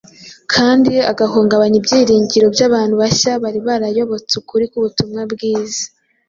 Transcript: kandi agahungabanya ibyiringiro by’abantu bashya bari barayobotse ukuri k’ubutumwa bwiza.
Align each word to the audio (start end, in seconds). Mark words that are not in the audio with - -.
kandi 0.53 0.93
agahungabanya 1.11 1.77
ibyiringiro 1.81 2.45
by’abantu 2.55 2.93
bashya 3.01 3.33
bari 3.43 3.59
barayobotse 3.67 4.33
ukuri 4.41 4.63
k’ubutumwa 4.71 5.21
bwiza. 5.31 5.83